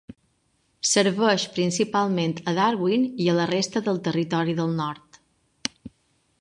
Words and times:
Serveix 0.91 1.43
principalment 1.57 2.33
a 2.51 2.55
Darwin 2.61 3.05
i 3.25 3.29
a 3.29 3.37
la 3.43 3.47
resta 3.55 3.85
del 3.89 4.03
Territori 4.11 4.59
del 4.63 4.77
Nord. 4.83 5.23